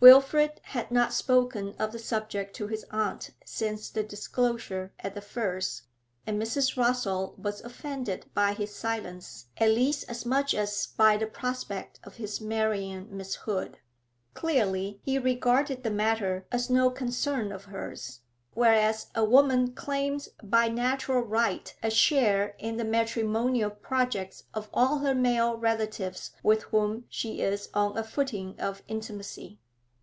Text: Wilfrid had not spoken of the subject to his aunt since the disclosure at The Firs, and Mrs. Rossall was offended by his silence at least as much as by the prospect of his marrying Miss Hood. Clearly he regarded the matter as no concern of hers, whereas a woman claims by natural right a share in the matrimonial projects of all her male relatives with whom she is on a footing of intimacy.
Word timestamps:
Wilfrid 0.00 0.60
had 0.62 0.92
not 0.92 1.12
spoken 1.12 1.74
of 1.76 1.90
the 1.90 1.98
subject 1.98 2.54
to 2.54 2.68
his 2.68 2.84
aunt 2.92 3.30
since 3.44 3.90
the 3.90 4.04
disclosure 4.04 4.92
at 5.00 5.16
The 5.16 5.20
Firs, 5.20 5.82
and 6.24 6.40
Mrs. 6.40 6.76
Rossall 6.76 7.36
was 7.36 7.60
offended 7.62 8.26
by 8.32 8.52
his 8.52 8.72
silence 8.72 9.46
at 9.56 9.70
least 9.72 10.04
as 10.08 10.24
much 10.24 10.54
as 10.54 10.86
by 10.96 11.16
the 11.16 11.26
prospect 11.26 11.98
of 12.04 12.14
his 12.14 12.40
marrying 12.40 13.08
Miss 13.10 13.34
Hood. 13.34 13.78
Clearly 14.34 15.00
he 15.02 15.18
regarded 15.18 15.82
the 15.82 15.90
matter 15.90 16.46
as 16.52 16.70
no 16.70 16.90
concern 16.90 17.50
of 17.50 17.64
hers, 17.64 18.20
whereas 18.54 19.08
a 19.16 19.24
woman 19.24 19.72
claims 19.72 20.28
by 20.44 20.68
natural 20.68 21.22
right 21.22 21.74
a 21.82 21.90
share 21.90 22.54
in 22.60 22.76
the 22.76 22.84
matrimonial 22.84 23.70
projects 23.70 24.44
of 24.54 24.70
all 24.72 24.98
her 24.98 25.12
male 25.14 25.56
relatives 25.56 26.30
with 26.44 26.62
whom 26.70 27.04
she 27.08 27.40
is 27.40 27.68
on 27.74 27.98
a 27.98 28.04
footing 28.04 28.54
of 28.60 28.84
intimacy. 28.86 29.58